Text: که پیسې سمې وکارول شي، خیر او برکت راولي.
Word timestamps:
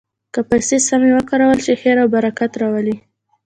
که 0.33 0.39
پیسې 0.49 0.77
سمې 0.87 1.11
وکارول 1.17 1.59
شي، 1.65 1.73
خیر 1.81 1.97
او 2.03 2.07
برکت 2.15 2.51
راولي. 2.61 2.95